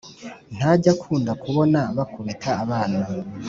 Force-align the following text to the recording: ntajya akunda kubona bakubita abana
ntajya 0.55 0.89
akunda 0.95 1.31
kubona 1.43 1.79
bakubita 1.97 2.49
abana 2.63 2.99